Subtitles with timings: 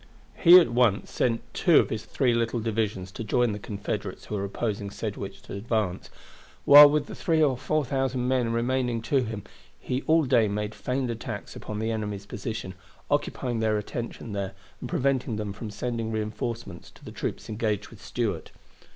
[0.35, 4.33] He at once sent two of his three little divisions to join the Confederates who
[4.35, 6.09] were opposing Sedgwick's advance,
[6.65, 9.43] while with the three or four thousand men remaining to him,
[9.79, 12.73] he all day made feigned attacks upon the enemy's position,
[13.11, 18.01] occupying their attention there, and preventing them from sending reinforcements to the troops engaged with
[18.01, 18.49] Stuart.